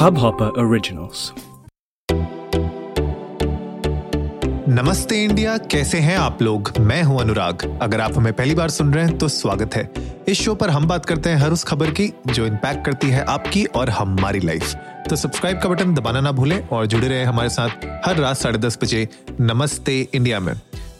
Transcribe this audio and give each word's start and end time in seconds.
Hubhopper 0.00 0.46
Originals. 0.60 1.22
नमस्ते 4.68 5.22
India, 5.24 5.56
कैसे 5.70 5.98
हैं 5.98 6.16
आप 6.18 6.42
लोग? 6.42 6.70
मैं 6.78 7.02
हूँ 7.02 7.20
अनुराग। 7.20 7.64
अगर 7.82 8.00
आप 8.00 8.16
हमें 8.16 8.32
पहली 8.32 8.54
बार 8.54 8.70
सुन 8.70 8.94
रहे 8.94 9.04
हैं 9.04 9.18
तो 9.18 9.28
स्वागत 9.28 9.76
है। 9.76 9.88
इस 10.28 10.40
शो 10.40 10.54
पर 10.54 10.70
हम 10.70 10.86
बात 10.88 11.06
करते 11.06 11.30
हैं 11.30 11.36
हर 11.36 11.52
उस 11.52 11.64
खबर 11.64 11.90
की, 11.90 12.12
जो 12.26 12.46
इम्पैक्ट 12.46 12.84
करती 12.86 13.10
है 13.10 13.24
आपकी 13.24 13.64
और 13.64 13.90
हमारी 13.90 14.40
लाइफ 14.40 14.74
तो 15.10 15.16
सब्सक्राइब 15.16 15.60
का 15.60 15.68
बटन 15.68 15.94
दबाना 15.94 16.20
ना 16.20 16.32
भूलें 16.32 16.60
और 16.68 16.86
जुड़े 16.86 17.06
रहे 17.08 17.24
हमारे 17.24 17.48
साथ 17.50 17.86
हर 18.06 18.16
रात 18.16 18.36
साढ़े 18.36 18.58
दस 18.58 18.78
बजे 18.82 19.08
नमस्ते 19.40 20.00
इंडिया 20.14 20.40
में। 20.40 20.54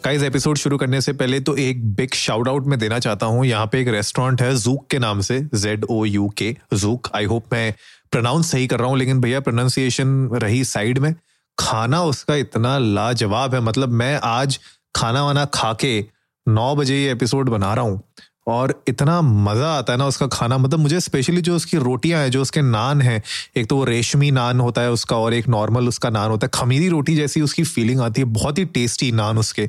गाइस 0.04 0.22
एपिसोड 0.22 0.56
शुरू 0.56 0.76
करने 0.78 1.00
से 1.00 1.12
पहले 1.12 1.38
तो 1.40 1.54
एक 1.56 1.84
बिग 1.94 2.14
शाउट 2.14 2.48
आउट 2.48 2.66
मैं 2.66 2.78
देना 2.78 2.98
चाहता 2.98 3.26
हूँ। 3.26 3.44
यहाँ 3.46 3.66
पे 3.66 3.80
एक 3.80 3.88
रेस्टोरेंट 3.88 4.42
है 4.42 4.54
जूक 4.56 4.86
के 4.90 4.98
नाम 4.98 5.20
से 5.20 5.40
Z 5.54 5.84
O 5.90 6.04
U 6.04 6.28
K 6.38 6.54
Zouk 6.74 7.08
I 7.14 7.24
hope 7.24 7.52
मैं 7.52 7.72
प्रोनाउंस 8.12 8.50
सही 8.50 8.66
कर 8.66 8.78
रहा 8.78 8.88
हूँ, 8.88 8.98
लेकिन 8.98 9.20
भैया 9.20 9.40
प्रोनाउंसिएशन 9.40 10.28
रही 10.34 10.64
साइड 10.66 10.98
में। 10.98 11.14
खाना 11.58 12.02
उसका 12.04 12.34
इतना 12.36 12.76
लाजवाब 12.78 13.54
है 13.54 13.60
मतलब 13.60 13.92
मैं 13.92 14.18
आज 14.24 14.58
खाना 14.94 15.24
वाना 15.24 15.44
खा 15.44 15.72
के 15.74 16.04
नौ 16.46 16.74
बजे 16.76 16.96
ये 16.96 17.10
एपिसोड 17.12 17.48
बना 17.48 17.72
रहा 17.74 17.84
हूँ, 17.84 18.02
और 18.48 18.82
इतना 18.88 19.20
मज़ा 19.22 19.72
आता 19.72 19.92
है 19.92 19.98
ना 19.98 20.06
उसका 20.06 20.26
खाना। 20.28 20.58
मतलब 20.58 20.78
मुझे 20.78 21.00
स्पेशली 21.00 21.40
जो 21.40 21.56
उसकी 21.56 21.76
रोटियाँ 21.78 22.20
हैं, 22.22 22.30
जो 22.30 22.42
उसके 22.42 22.62
नान 22.62 23.02
हैं, 23.02 23.22
एक 23.56 23.66
तो 23.66 23.76
वो 23.76 23.84
रेशमी 23.84 24.30
नान 24.30 24.60
होता 24.60 24.82
है 24.82 24.90
उसका, 24.92 25.16
और 25.16 25.34
एक 25.34 25.48
नॉर्मल 25.48 25.88
उसका 25.88 26.10
नान 26.10 26.30
होता 26.30 26.46
है। 26.46 26.50
खमीरी 26.54 26.88
रोटी 26.88 27.16
जैसी 27.16 27.40
उसकी 27.40 27.64
फीलिंग 27.64 28.00
आती 28.00 28.20
है, 28.20 28.26
बहुत 28.28 28.58
ही 28.58 28.64
टेस्टी 28.66 29.10
नान 29.12 29.38
उसके। 29.38 29.68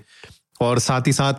और 0.61 0.79
साथ 0.79 1.07
ही 1.07 1.13
साथ 1.13 1.33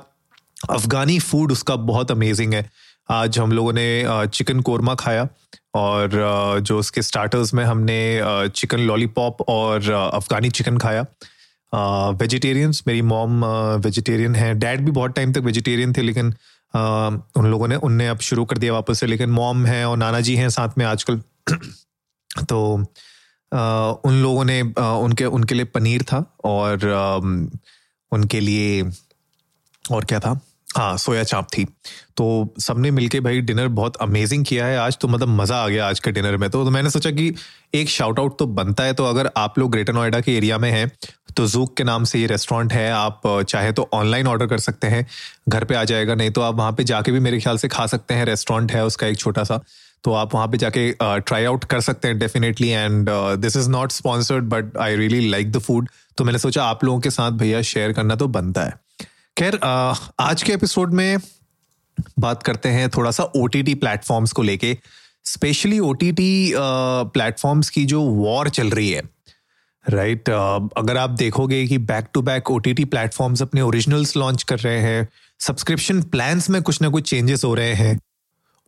अफगानी 0.70 1.19
फ़ूड 1.20 1.53
उसका 1.53 1.77
बहुत 1.84 2.11
अमेजिंग 2.11 2.55
है। 2.55 2.69
आज 3.09 3.39
हम 3.39 3.53
लोगों 3.53 3.73
ने 3.73 4.05
चिकन 4.28 4.61
कोरमा 4.61 4.95
खाया। 4.95 5.28
और 5.74 6.60
जो 6.60 6.78
उसके 6.78 7.02
स्टार्टर्स 7.02 7.54
में 7.54 7.64
हमने 7.64 7.98
चिकन 8.56 8.80
लॉलीपॉप 8.80 9.42
और 9.48 9.91
अफगानी 9.91 10.50
चिकन 10.50 10.78
खाया। 10.78 11.06
वेजिटेरियंस 12.12 12.83
मेरी 12.86 13.02
मॉम 13.02 13.44
वेजिटेरियन 13.84 14.34
है। 14.34 14.55
डैड 14.55 14.84
भी 14.84 14.91
बहुत 14.91 15.14
टाइम 15.16 15.32
तक 15.32 15.38
वेजिटेरियन 15.38 15.92
थे, 15.92 16.02
लेकिन 16.02 16.34
उन 17.36 17.47
लोगों 17.47 17.69
ने, 17.69 17.77
उनने 17.77 18.08
अब 18.08 18.19
शुरू 18.20 18.44
कर 18.44 18.58
दिया 18.58 18.72
वापस 18.72 19.00
से। 19.00 19.06
लेकिन 19.06 19.30
मॉम 19.30 19.66
है 19.66 19.84
और 19.88 19.97
नाना 19.97 20.20
जी 20.20 20.36
हैं 20.36 20.48
साथ 20.50 20.78
में 20.78 20.84
आजकल। 20.86 21.22
तो 22.48 22.60
उन 24.04 24.22
लोगों 24.22 24.44
ने 24.44 24.60
उनके 24.62 25.25
उनके 25.25 25.54
लिए 25.54 25.64
पनीर 25.64 26.02
था 26.02 26.25
और 26.44 26.86
उनके 28.12 28.41
लिए, 28.41 28.82
और 29.91 30.04
क्या 30.04 30.20
था? 30.20 30.41
हाँ 30.77 30.97
सोया 30.97 31.23
चाप 31.25 31.47
थी। 31.48 31.65
तो 32.17 32.55
सबने 32.61 32.91
मिलके 32.91 33.20
भाई 33.20 33.41
डिनर 33.41 33.69
बहुत 33.70 33.97
अमेजिंग 34.03 34.45
किया 34.45 34.67
है। 34.67 34.77
आज 34.78 34.97
तो 35.01 35.09
मतलब 35.09 35.28
मज़ा 35.31 35.56
आ 35.56 35.69
गया 35.69 35.89
आज 35.89 36.01
के 36.01 36.12
डिनर 36.12 36.37
में। 36.37 36.48
तो, 36.51 36.65
तो 36.65 36.70
मैंने 36.70 36.91
सोचा 36.91 37.11
कि 37.11 37.34
एक 37.75 37.89
शाउट 37.89 38.19
आउट 38.19 38.39
तो 38.39 38.47
बनता 38.48 38.84
है। 38.84 38.93
तो 38.93 39.05
अगर 39.05 39.31
आप 39.37 39.59
लोग 39.59 39.70
ग्रेटर 39.73 39.93
नोएडा 39.93 40.20
के 40.20 40.37
एरिया 40.37 40.59
में 40.59 40.70
हैं 40.70 40.91
तो 41.37 41.47
जूक 41.47 41.77
के 41.77 41.84
नाम 41.84 42.05
से 42.05 42.19
ये 42.19 42.27
रेस्टोरेंट 42.27 42.73
है। 42.73 42.91
आप 42.93 43.23
चाहे 43.48 43.73
तो 43.73 43.89
ऑनलाइन 43.95 44.27
ऑर्डर 44.27 44.47
कर 44.47 44.59
सकते 44.61 44.87
हैं। 44.87 45.06
घर 45.48 45.65
पे 45.65 45.75
आ 45.75 45.84
जाएगा 45.84 46.15
नहीं 46.15 46.31
तो 46.31 46.41
आप 46.41 46.55
वहाँ 46.55 46.73
पे 46.73 46.84
जाके 46.84 47.12
भी 47.12 47.20
मेरे 47.20 47.41
ख्याल 47.41 47.59
से 47.59 47.69
खा 47.69 47.87
सकते 47.87 48.15
हैं। 48.15 48.25
रेस्टोरेंट 48.25 48.73
है 48.73 48.84
उसका 48.87 49.06
एक 49.06 49.19
छोटा 49.19 49.45
सा। 49.45 49.61
तो 50.05 50.12
आप 50.12 50.34
वहाँ 50.34 50.47
पे 50.48 50.59
जाके 50.59 50.91
ट्राई 51.00 51.45
आउट 51.45 51.65
कर 51.65 51.81
सकते 51.81 52.09
हैं 52.09 52.19
definitely 52.19 52.69
and 52.69 53.09
this 53.41 53.56
is 53.56 53.69
not 53.70 53.93
sponsored 53.93 54.45
but 54.45 54.77
I 54.77 54.97
really 54.97 55.28
like 55.28 55.53
the 55.53 55.59
food 55.59 55.89
तो 56.19 56.25
मैंने 56.25 56.39
सोचा 56.39 56.65
आप 56.65 56.84
लोगों 56.84 57.00
के 57.00 57.11
साथ 57.11 57.31
भैया 57.33 57.62
शेयर 57.62 57.93
करना 57.93 58.17
तो 58.17 58.27
बनता 58.28 58.65
है। 58.65 58.75
खैर 59.38 59.58
आज 60.20 60.42
के 60.42 60.52
एपिसोड 60.52 60.92
में 60.92 61.16
बात 62.19 62.42
करते 62.42 62.69
हैं 62.69 62.91
थोड़ा 62.91 63.11
सा 63.11 63.25
ओ 63.36 63.47
टी 63.47 63.62
टी 63.62 63.75
प्लेटफॉर्म्स 63.75 64.33
को 64.33 64.42
लेके 64.42 64.78
specially 65.25 65.78
O 65.78 65.92
T 65.92 66.12
T 66.12 66.52
platforms 67.12 67.70
की 67.70 67.84
जो 67.84 68.03
वॉर 68.03 68.48
चल 68.48 68.70
रही 68.70 68.91
है 68.91 69.03
राइट 69.88 70.30
right? 70.30 70.70
अगर 70.77 70.97
आप 70.97 71.10
देखोगे 71.10 71.66
कि 71.66 71.78
back 71.78 72.06
to 72.12 72.22
back 72.22 72.50
O 72.50 72.59
T 72.59 72.75
T 72.75 72.84
platforms 72.84 73.43
अपने 73.43 73.60
ओरिजिनल्स 73.60 74.16
लॉन्च 74.16 74.43
कर 74.43 74.59
रहे 74.59 74.81
हैं 74.81 75.09
सब्सक्रिप्शन 75.41 76.03
प्लान्स 76.03 76.50
में 76.50 76.62
कुछ 76.62 76.82
ना 76.82 76.88
कुछ 76.88 77.10
चेंजेस 77.10 77.44
हो 77.44 77.54
रहे 77.54 77.75
हैं, 77.75 78.00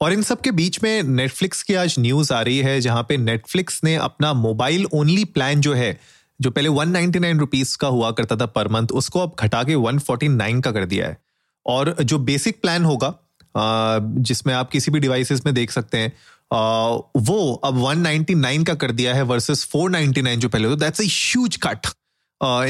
और 0.00 0.12
इन 0.12 0.22
सब 0.22 0.40
के 0.40 0.50
बीच 0.50 0.82
में 0.82 1.02
नेटफ्लिक्स 1.02 1.62
की 1.62 1.74
आज 1.74 1.94
न्यूज़ 1.98 2.32
आ 2.32 2.42
रही 2.42 2.58
है, 2.58 2.80
जहाँ 2.80 3.06
पे 3.08 3.16
नेटफ्लिक्स 3.16 3.80
ने 3.84 3.96
अपना 3.96 4.32
मोबाइल 4.32 4.86
ओनली 4.92 5.24
प्लान 5.24 5.60
जो 5.60 5.74
है 5.74 6.00
जो 6.40 6.50
पहले 6.50 6.68
वन 6.70 6.88
नाइनटी 6.88 7.18
नाइन 7.18 7.38
रुपीज़ 7.38 7.76
का 7.78 7.88
हुआ 7.88 8.10
करता 8.10 8.36
था 8.36 8.46
पर 8.48 8.68
मंथ, 8.68 8.86
उसको 8.92 9.20
अब 9.20 9.36
घटा 9.38 9.62
के 9.64 9.74
वन 9.76 9.98
फोर्टी 9.98 10.28
नाइन 10.28 10.60
का 10.60 10.70
कर 10.72 10.84
दिया 10.86 11.06
है। 11.06 11.16
और 11.66 11.96
जो 12.02 12.18
बेसिक 12.20 12.60
प्लान 12.62 12.84
होगा 12.84 13.14
जिसमें 14.20 14.52
आप 14.54 14.70
किसी 14.70 14.90
भी 14.90 15.00
डिवाइसेस 15.00 15.42
में 15.46 15.54
देख 15.54 15.70
सकते 15.70 15.98
हैं 15.98 16.12
वो 17.24 17.52
अब 17.64 17.78
199 17.82 18.64
का 18.66 18.74
कर 18.74 18.92
दिया 18.92 19.14
है 19.14 19.22
वर्सेस 19.22 19.66
499 19.66 20.36
जो 20.36 20.48
पहले 20.48 20.74
that's 20.76 21.00
a 21.00 21.04
huge 21.04 21.56
cut 21.62 21.86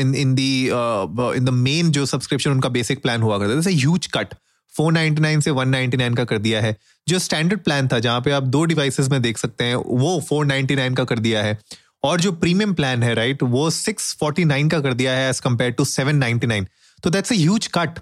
in 0.00 0.14
in 0.14 0.34
the 0.34 0.66
in 0.66 1.44
the 1.44 1.50
main 1.52 1.90
जो 1.90 2.06
सब्सक्रिप्शन 2.06 2.50
उनका 2.50 2.68
बेसिक 2.68 3.02
प्लान 3.02 3.22
हुआ 3.22 3.38
करता 3.38 3.60
था 3.60 3.70
ह्यूज 3.70 4.06
कट 4.14 4.34
499 4.74 5.40
से 5.40 5.50
199 5.50 6.16
का 6.16 6.24
कर 6.24 6.38
दिया 6.38 6.60
है। 6.60 6.76
जो 7.06 7.18
स्टैंडर्ड 7.18 7.60
प्लान 7.60 7.88
था, 7.88 7.98
जहाँ 7.98 8.20
पे 8.20 8.30
आप 8.30 8.42
दो 8.44 8.64
डिवाइसेस 8.64 9.08
में 9.08 9.20
देख 9.22 9.38
सकते 9.38 9.64
हैं, 9.64 9.74
वो 9.76 10.20
499 10.22 10.96
का 10.96 11.04
कर 11.04 11.18
दिया 11.18 11.42
है। 11.42 11.58
और 12.04 12.20
जो 12.20 12.32
प्रीमियम 12.32 12.74
प्लान 12.74 13.02
है 13.02 13.14
राइट 13.14 13.42
वो 13.42 13.70
649 13.70 14.70
का 14.70 14.80
कर 14.80 14.94
दिया 14.94 15.12
है 15.12 15.28
एज 15.30 15.40
कंपेयर 15.40 15.70
टू 15.70 15.84
799 15.84 16.66
तो 17.02 17.10
that's 17.10 17.32
a 17.32 17.34
huge 17.34 17.66
cut 17.66 17.98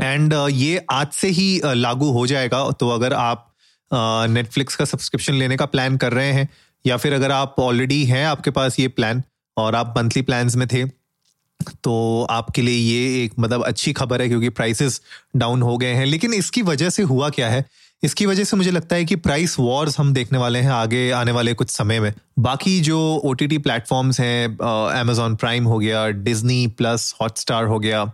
and 0.00 0.34
ये 0.50 0.86
आज 0.90 1.08
से 1.12 1.28
ही 1.28 1.60
uh, 1.60 1.74
लागू 1.74 2.10
हो 2.10 2.26
जाएगा। 2.26 2.70
तो 2.70 2.88
अगर 2.88 3.12
आप 3.12 3.54
नेटफ्लिक्स 4.30 4.72
uh, 4.72 4.78
का 4.78 4.84
सब्सक्रिप्शन 4.84 5.34
लेने 5.34 5.56
का 5.56 5.66
प्लान 5.66 5.96
कर 5.96 6.12
रहे 6.12 6.32
हैं 6.32 6.48
या 6.86 6.96
फिर 6.96 7.12
अगर 7.12 7.32
आप 7.32 7.54
ऑलरेडी 7.58 8.04
हैं 8.04 8.26
आपके 8.26 8.50
पास 8.50 8.80
ये 8.80 8.88
प्लान 8.88 9.22
और 9.56 9.74
आप 9.74 9.94
मंथली 9.98 10.22
प्लान्स 10.22 10.56
में 10.56 10.68
थे 10.68 10.84
तो 11.84 12.26
आपके 12.30 12.62
लिए 12.62 12.74
ये 12.74 13.24
एक 13.24 13.32
मतलब 13.38 13.64
अच्छी 13.64 13.92
खबर 13.92 14.22
है 14.22 14.28
क्योंकि 14.28 14.48
प्राइसेस 14.48 15.00
डाउन 15.36 15.62
हो 15.62 15.78
गए 15.78 15.92
हैं। 15.92 16.06
लेकिन 16.06 16.34
इसकी 16.34 16.62
वजह 16.62 16.90
से 16.90 17.02
हुआ 17.02 17.30
क्या 17.30 17.48
है? 17.48 17.64
इसकी 18.02 18.26
वजह 18.26 18.44
से 18.44 18.56
मुझे 18.56 18.70
लगता 18.70 18.96
है 18.96 19.04
कि 19.04 19.16
प्राइस 19.16 19.58
वॉर्स 19.58 19.98
हम 19.98 20.12
देखने 20.14 20.38
वाले 20.38 20.58
हैं 20.58 20.70
आगे, 20.70 21.10
आने 21.10 21.32
वाले 21.32 21.54
कुछ 21.54 21.70
समय 21.70 22.00
में। 22.00 22.12
बाकी 22.38 22.80
जो 22.80 22.98
ओ 23.16 23.32
टी 23.32 23.46
टी 23.46 23.58
प्लेटफॉर्म्स 23.58 24.20
हैं 24.20 24.56
अमेजोन 25.00 25.36
प्राइम 25.36 25.64
हो 25.64 25.78
गया 25.78 26.06
डिजनी 26.08 26.66
प्लस 26.78 27.14
हॉटस्टार 27.20 27.64
हो 27.64 27.78
गया 27.78 28.10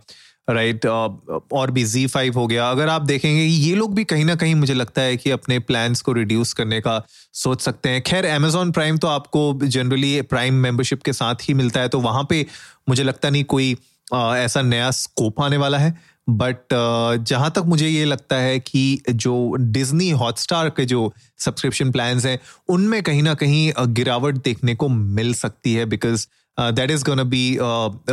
राइट 0.47 0.85
और 0.85 1.71
भी 1.71 1.83
जी 1.83 2.05
फाइव 2.07 2.37
हो 2.39 2.45
गया। 2.47 2.69
अगर 2.71 2.89
आप 2.89 3.01
देखेंगे, 3.01 3.43
ये 3.43 3.75
लोग 3.75 3.93
भी 3.95 4.03
कहीं 4.03 4.25
ना 4.25 4.35
कहीं 4.35 4.55
मुझे 4.55 4.73
लगता 4.73 5.01
है 5.01 5.15
कि 5.17 5.31
अपने 5.31 5.57
प्लान्स 5.59 6.01
को 6.01 6.13
रिड्यूस 6.13 6.53
करने 6.53 6.79
का 6.81 7.01
सोच 7.33 7.61
सकते 7.61 7.89
हैं। 7.89 8.01
खैर 8.01 8.25
अमेजोन 8.25 8.71
प्राइम 8.71 8.97
तो 8.97 9.07
आपको 9.07 9.53
जनरली 9.63 10.21
प्राइम 10.23 10.53
मेंबरशिप 10.55 11.03
के 11.03 11.13
साथ 11.13 11.49
ही 11.49 11.53
मिलता 11.53 11.79
है 11.79 11.87
तो 11.87 11.99
वहाँ 11.99 12.25
पे 12.29 12.45
मुझे 12.89 13.03
लगता 13.03 13.29
नहीं 13.29 13.43
कोई 13.45 13.71
ऐसा 14.13 14.61
नया 14.61 14.91
स्कोप 14.93 15.41
आने 15.41 15.57
वाला 15.57 15.77
है। 15.77 15.97
बट 16.29 16.55
uh, 16.55 17.23
जहाँ 17.23 17.51
तक 17.51 17.63
मुझे 17.65 17.87
ये 17.87 18.05
लगता 18.05 18.35
है 18.35 18.59
कि 18.59 19.01
जो 19.09 19.55
डिज्नी 19.59 20.09
हॉटस्टार 20.09 20.69
के 20.69 20.85
जो 20.85 21.13
सब्सक्रिप्शन 21.37 21.91
प्लान्स 21.91 22.25
हैं 22.25 22.39
उनमें 22.69 23.03
कहीं 23.03 23.23
ना 23.23 23.33
कहीं 23.33 23.73
गिरावट 23.87 24.35
देखने 24.35 24.75
को 24.75 24.89
मिल 24.89 25.33
सकती 25.33 25.73
है 25.73 25.85
because 25.85 26.27
that 26.59 26.91
is 26.91 27.03
gonna 27.03 27.23
be 27.23 27.57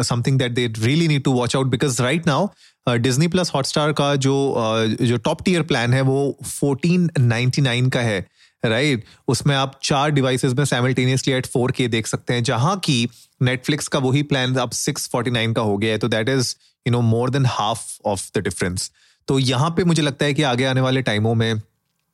something 0.03 0.39
that 0.39 0.53
they 0.53 0.67
really 0.79 1.09
need 1.09 1.23
to 1.23 1.33
watch 1.33 1.57
out 1.57 1.67
because 1.67 2.03
right 2.03 2.27
now 2.27 2.49
Disney 2.89 3.29
plus 3.29 3.51
Hotstar 3.55 3.93
का 3.93 4.15
जो 4.17 4.35
uh, 4.59 5.03
जो 5.03 5.17
टॉप 5.17 5.43
टीयर 5.43 5.63
प्लान 5.63 5.95
है 5.95 6.01
वो 6.01 6.39
फोर्टीन 6.47 7.11
नाइनटी 7.19 7.63
नाइन 7.63 7.89
का 7.89 8.01
है। 8.01 8.27
Right 8.65 8.99
right? 8.99 9.11
उसमें 9.29 9.55
आप 9.57 9.79
चार 9.83 10.11
डिवाइसेस 10.11 10.53
में 10.53 10.65
साइमल्टेनियसली 10.65 11.35
एट 11.35 11.47
फोर 11.47 11.73
के 11.73 11.89
देख 11.89 12.07
सकते 12.07 12.35
हैं, 12.35 12.43
जहाँ 12.43 12.77
की 12.79 13.09
नेटफ्लिक्स 13.43 13.89
का 13.89 13.99
वही 13.99 14.23
प्लान 14.23 14.55
अब 14.57 14.71
सिक्स 14.71 15.09
फोर्टी 15.09 15.31
नाइन 15.31 15.53
का 15.53 15.63
हो 15.63 15.77
गया 15.79 15.93
है 15.93 15.99
तो 15.99 16.09
that 16.09 16.29
is 16.29 16.55
you 16.87 16.93
know 16.93 17.01
more 17.01 17.31
than 17.31 17.47
half 17.47 17.83
of 18.05 18.31
the 18.37 18.43
difference 18.43 18.91
तो 19.29 19.39
यहाँ 19.39 19.71
पे 19.71 19.85
मुझे 19.85 20.03
लगता 20.03 20.27
है 20.27 20.35
कि 20.35 20.43
आगे 20.43 20.65
आने 20.65 20.81
वाले 20.81 21.03
टाइमों 21.03 21.35
में 21.35 21.61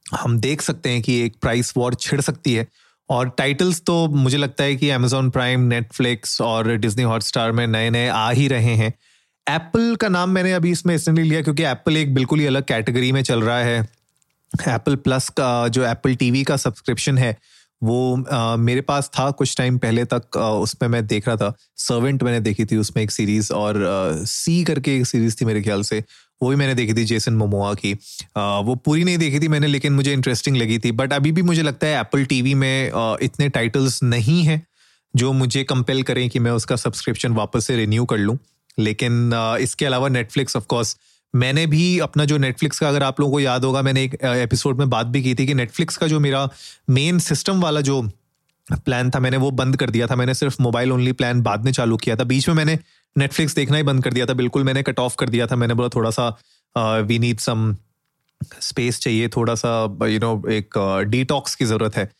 हम 0.06 0.38
देख 0.40 0.62
सकते 0.62 0.90
हैं 0.90 1.02
कि 1.02 1.20
एक 1.20 1.36
प्राइस 1.40 1.72
वॉर 1.76 1.94
छिड़ 1.94 2.20
सकती 2.20 2.54
है। 2.54 2.66
और 3.08 3.28
टाइटल्स 3.28 3.80
तो 3.80 4.06
मुझे 4.08 4.38
लगता 4.38 4.64
है 4.64 4.76
कि 4.76 4.90
अमेजोन 4.90 5.28
प्राइम 5.30 5.60
नेटफ्लिक्स 5.60 6.40
और 6.40 6.72
डिज्नी 6.76 7.02
हॉटस्टार 7.02 7.52
में 7.52 7.66
नए 7.66 7.90
नए 7.90 8.08
आ 8.08 8.30
ही 8.30 8.48
रहे 8.48 8.74
हैं। 8.74 8.92
एप्पल 9.46 9.94
का 9.96 10.08
नाम 10.08 10.30
मैंने 10.30 10.52
अभी 10.52 10.70
इसमें 10.70 10.94
इसलिए 10.94 11.24
लिया, 11.24 11.42
क्योंकि 11.42 11.62
एप्पल 11.62 11.96
एक 11.96 12.14
बिल्कुल 12.14 12.38
ही 12.38 12.46
अलग 12.46 12.64
कैटेगरी 12.64 13.12
में 13.12 13.22
चल 13.22 13.42
रहा 13.42 13.58
है। 13.58 13.88
एप्पल 14.68 14.96
प्लस 14.96 15.28
का 15.28 15.68
जो 15.68 15.84
एप्पल 15.84 16.14
टीवी 16.14 16.42
का 16.44 16.56
सब्सक्रिप्शन 16.56 17.18
है 17.18 17.36
वो 17.82 18.24
आ, 18.32 18.56
मेरे 18.56 18.80
पास 18.80 19.10
था 19.18 19.30
कुछ 19.30 19.56
टाइम 19.56 19.78
पहले 19.78 20.04
तक 20.04 20.36
उसमें 20.36 20.88
मैं 20.88 21.06
देख 21.06 21.28
रहा 21.28 21.36
था। 21.36 21.52
सर्वेंट 21.76 22.22
मैंने 22.22 22.40
देखी 22.40 22.64
थी 22.64 22.76
उसमें 22.76 23.02
एक 23.02 23.10
सीरीज़ 23.10 23.52
और 23.52 23.84
आ, 23.84 24.24
सी 24.24 24.62
करके 24.64 24.96
एक 24.96 25.06
सीरीज़ 25.06 25.36
थी 25.40 25.44
मेरे 25.44 25.62
ख्याल 25.62 25.82
से 25.82 26.02
वो 26.42 26.48
भी 26.50 26.56
मैंने 26.56 26.74
देखी 26.74 26.94
थी 26.94 27.04
जेसन 27.04 27.34
मोमोआ 27.34 27.72
की। 27.74 27.92
आ, 28.36 28.58
वो 28.58 28.74
पूरी 28.74 29.04
नहीं 29.04 29.18
देखी 29.18 29.40
थी 29.40 29.48
मैंने 29.48 29.66
लेकिन 29.66 29.92
मुझे 29.92 30.12
इंटरेस्टिंग 30.12 30.56
लगी 30.56 30.78
थी। 30.78 30.92
बट 30.92 31.12
अभी 31.12 31.32
भी 31.32 31.42
मुझे 31.42 31.62
लगता 31.62 31.86
है 31.86 32.00
एप्पल 32.00 32.24
टीवी 32.24 32.54
में 32.54 32.90
आ, 32.90 33.16
इतने 33.22 33.48
टाइटल्स 33.48 34.02
नहीं 34.02 34.42
हैं 34.44 34.62
जो 35.14 35.32
मुझे 35.32 35.64
कंपेल 35.64 36.02
करें 36.02 36.28
कि 36.30 36.38
मैं 36.38 36.50
उसका 36.50 36.76
सब्सक्रिप्शन 36.76 37.32
वापस 37.32 37.66
से 37.66 37.76
रिन्यू 37.76 38.04
कर 38.04 38.18
लूँ। 38.18 38.38
लेकिन 38.78 39.32
आ, 39.34 39.56
इसके 39.56 39.86
अलावा 39.86 40.08
नेटफ्लिक्स 40.08 40.56
ऑफकोर्स 40.56 40.96
मैंने 41.34 41.66
भी 41.66 41.98
अपना 41.98 42.24
जो 42.24 42.36
नेटफ्लिक्स 42.38 42.78
का 42.78 42.88
अगर 42.88 43.02
आप 43.02 43.20
लोगों 43.20 43.32
को 43.32 43.40
याद 43.40 43.64
होगा 43.64 43.82
मैंने 43.82 44.02
एक 44.04 44.14
एपिसोड 44.24 44.78
में 44.78 44.90
बात 44.90 45.06
भी 45.06 45.22
की 45.22 45.34
थी 45.34 45.46
कि 45.46 45.54
नेटफ्लिक्स 45.54 45.96
का 45.96 46.06
जो 46.06 46.20
मेरा 46.20 46.48
मेन 46.90 47.18
सिस्टम 47.18 47.60
वाला 47.60 47.80
जो 47.80 48.00
प्लान 48.72 49.10
था 49.10 49.20
मैंने 49.20 49.36
वो 49.36 49.50
बंद 49.50 49.76
कर 49.76 49.90
दिया 49.90 50.06
था। 50.06 50.16
मैंने 50.16 50.34
सिर्फ़ 50.34 50.56
मोबाइल 50.62 50.92
ओनली 50.92 51.12
प्लान 51.12 51.42
बाद 51.42 51.64
में 51.64 51.72
चालू 51.72 51.96
किया 51.96 52.16
था। 52.16 52.24
बीच 52.24 52.48
में 52.48 52.54
मैंने 52.54 52.78
नेटफ्लिक्स 53.16 53.54
देखना 53.54 53.76
ही 53.76 53.82
बंद 53.82 54.04
कर 54.04 54.12
दिया 54.12 54.26
था। 54.26 54.32
बिल्कुल 54.32 54.64
मैंने 54.64 54.82
कट 54.82 54.98
ऑफ़ 54.98 55.16
कर 55.18 55.28
दिया 55.28 55.46
था। 55.46 55.56
मैंने 55.56 55.74
बोला 55.74 55.88
थोड़ा 55.88 56.10
सा 56.10 56.28
वी 56.78 57.18
नीड 57.18 57.38
सम 57.38 57.76
स्पेस 58.60 59.00
चाहिए 59.00 59.28
थोड़ा 59.28 59.54
सा 59.54 59.84
यू 59.84 60.08
you 60.08 60.20
नो 60.20 60.34
know, 60.34 60.50
एक 60.50 61.04
डिटॉक्स 61.08 61.54
की 61.54 61.64
ज़रूरत 61.64 61.96
है। 61.96 62.10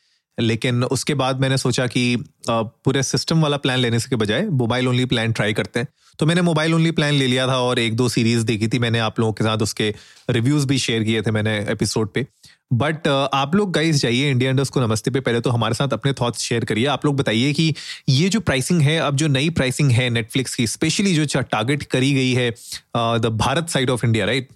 लेकिन 0.40 0.84
उसके 0.84 1.14
बाद 1.14 1.40
मैंने 1.40 1.56
सोचा 1.58 1.86
कि 1.86 2.16
पूरे 2.50 3.02
सिस्टम 3.02 3.42
वाला 3.42 3.56
प्लान 3.56 3.78
लेने 3.78 3.98
से 4.00 4.08
के 4.10 4.16
बजाय 4.16 4.46
मोबाइल 4.48 4.88
ओनली 4.88 5.04
प्लान 5.04 5.32
ट्राई 5.32 5.52
करते 5.52 5.80
हैं। 5.80 5.88
तो 6.18 6.26
मैंने 6.26 6.42
मोबाइल 6.42 6.74
ओनली 6.74 6.90
प्लान 6.90 7.14
ले 7.14 7.26
लिया 7.26 7.46
था 7.48 7.58
और 7.60 7.78
एक 7.78 7.96
दो 7.96 8.08
सीरीज़ 8.08 8.44
देखी 8.44 8.68
थी 8.68 8.78
मैंने 8.78 8.98
आप 8.98 9.20
लोगों 9.20 9.32
के 9.32 9.44
साथ, 9.44 9.58
उसके 9.58 9.94
रिव्यूज़ 10.30 10.66
भी 10.66 10.78
शेयर 10.78 11.04
किए 11.04 11.22
थे 11.22 11.30
मैंने 11.30 11.58
एपिसोड 11.70 12.12
पे। 12.14 12.26
बट 12.72 13.06
आप 13.08 13.54
लोग 13.54 13.72
गाइस 13.72 13.96
जाइए 13.96 14.30
इंडिया 14.30 14.50
इंडस्ट 14.50 14.72
को 14.72 14.80
नमस्ते 14.80 15.10
पे, 15.10 15.20
पहले 15.20 15.40
तो 15.40 15.50
हमारे 15.50 15.74
साथ 15.74 15.92
अपने 15.92 16.12
थॉट्स 16.12 16.40
शेयर 16.40 16.64
करिए। 16.64 16.86
आप 16.86 17.04
लोग 17.06 17.16
बताइए 17.16 17.52
कि 17.52 17.74
ये 18.08 18.28
जो 18.28 18.40
प्राइसिंग 18.40 18.82
है, 18.82 18.98
अब 18.98 19.16
जो 19.16 19.28
नई 19.28 19.50
प्राइसिंग 19.50 19.90
है 19.90 20.08
नेटफ्लिक्स 20.10 20.54
की 20.54 20.66
स्पेशली 20.66 21.14
जो 21.14 21.40
टारगेट 21.42 21.82
करी 21.84 22.12
गई 22.14 22.32
है 22.32 22.50
the 22.96 23.36
Bharat 23.36 23.70
side 23.70 23.90
of 23.90 24.06
India 24.06 24.26
right 24.26 24.48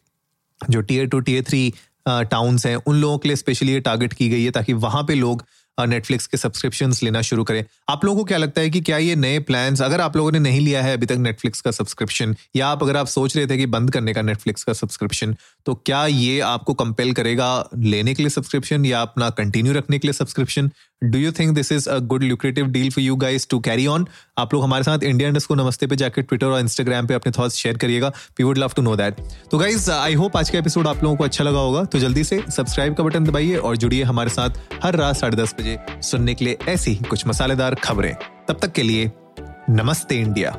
जो 0.61 0.81
tier 0.81 1.07
two 1.07 1.21
tier 1.21 1.43
three 1.43 1.73
towns 2.09 2.67
हैं, 2.67 2.77
उन 2.77 3.01
लोगों 3.01 3.19
के 3.19 3.29
लिए 3.29 3.37
स्पेशली 3.37 3.73
ये 3.73 3.81
टारगेट 3.81 4.13
की 4.13 4.29
गई 4.29 4.45
है 4.45 4.51
ताकि 4.51 4.73
वहाँ 4.75 5.03
पे 5.03 5.15
लोग 5.15 5.45
नेटफ्लिक्स 5.87 6.27
के 6.27 6.37
सब्सक्रिप्शन 6.37 6.93
लेना 7.03 7.23
शुरू 7.23 7.45
करें। 7.45 7.65
आप 7.89 8.05
लोगों 8.05 8.19
को 8.19 8.25
क्या 8.25 8.39
लगता 8.39 8.61
है 8.61 8.71
कि 8.71 8.81
क्या 8.81 8.99
ये 8.99 9.17
नए 9.17 9.39
प्लान 9.39 9.77
अगर 9.77 10.01
आप 10.01 10.17
लोगों 10.17 10.33
ने 10.33 10.39
नहीं 10.39 10.61
लिया 10.61 10.83
है 10.83 10.93
अभी 10.93 11.07
तक 11.07 11.17
नेटफ्लिक्स 11.19 11.61
का 11.61 11.71
सब्सक्रिप्शन 11.71 12.37
या 12.57 12.69
आप 12.69 12.83
अगर 12.83 12.97
आप 12.97 13.07
सोच 13.07 13.37
रहे 13.37 13.47
थे 13.47 13.57
कि 13.57 13.67
बंद 13.67 13.91
करने 13.91 14.15
का 14.15 14.23
नेटफ्लिक्स 14.23 14.65
का 14.65 14.73
सब्सक्रिप्शन 14.73 15.37
तो 15.67 15.75
क्या 15.75 16.07
ये 16.07 16.41
आपको 16.41 16.75
कंपेल 16.75 17.13
करेगा 17.13 17.69
लेने 17.77 18.15
के 18.15 18.23
लिए 18.23 18.31
सब्सक्रिप्शन 18.31 18.85
या 18.85 19.03
अपना 19.03 19.31
कंटिन्यू 19.31 19.73
रखने 19.73 19.99
के 19.99 20.09
लिए 20.09 20.13
subscription 20.13 20.71
do 21.05 21.19
you 21.19 21.33
think 21.33 21.55
this 21.55 21.73
is 21.73 21.89
a 21.89 21.99
good 21.99 22.23
lucrative 22.23 22.67
deal 22.67 22.91
for 22.91 23.05
you 23.05 23.17
guys 23.17 23.49
to 23.49 23.59
carry 23.61 23.87
on 23.87 24.07
आप 24.39 24.55
लोग 24.55 24.65
हमारे 24.65 24.85
साथ 24.85 25.03
इंडिया 25.03 25.33
को 25.49 25.55
नमस्ते 25.55 25.87
पे 25.87 25.97
जाकर 25.97 26.23
ट्विटर 26.23 26.47
और 26.47 26.61
इंस्टाग्राम 26.61 27.07
पे 27.07 27.15
अपने 27.15 27.33
थॉट्स 27.39 27.57
शेयर 27.57 27.79
करिएगा। 27.79 28.09
We 28.09 28.45
would 28.45 28.59
love 28.59 28.73
to 28.77 28.83
know 28.83 28.97
that 28.97 29.21
तो 29.51 29.59
गाइज़ 29.59 29.91
आई 29.91 30.15
होप 30.15 30.37
आज 30.37 30.51
का 30.51 30.59
एपिसोड 30.59 30.87
आप 30.87 31.03
लोगों 31.05 31.17
को 31.17 31.25
अच्छा 31.25 31.45
लगा 31.45 31.59
होगा। 31.59 31.85
तो 31.85 31.99
जल्दी 31.99 32.25
से 32.25 32.43
सब्सक्राइब 32.51 32.95
का 32.95 33.05
बटन 33.05 33.25
दबाइए 33.25 33.57
और 33.57 33.77
जुड़िए 33.77 34.03
हमारे 34.03 34.31
साथ 34.31 34.61
हर 34.85 34.97
रात 34.97 35.17
साढ़े 35.17 35.37
दस 35.37 35.55
बजे 35.61 35.79
सुनने 36.03 36.35
के 36.35 36.45
लिए 36.45 36.59
ऐसी 36.69 36.91
ही 36.91 37.05
कुछ 37.05 37.27
मसालेदार 37.27 37.75
खबरें। 37.75 38.15
तब 38.49 38.59
तक 38.63 38.73
के 38.73 38.83
लिए 38.83 39.11
नमस्ते 39.71 40.21
इंडिया 40.21 40.59